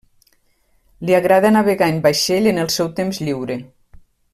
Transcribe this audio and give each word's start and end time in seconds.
Li 1.09 1.17
agrada 1.19 1.51
navegar 1.57 1.91
en 1.95 2.01
vaixell 2.09 2.51
en 2.55 2.63
el 2.65 2.75
seu 2.79 2.91
temps 3.01 3.25
lliure. 3.27 3.63